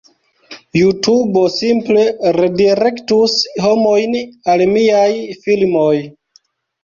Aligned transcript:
JuTubo 0.77 1.41
simple 1.55 2.05
redirektus 2.37 3.35
homojn 3.67 4.15
al 4.55 4.65
miaj 4.73 5.11
filmoj 5.45 5.93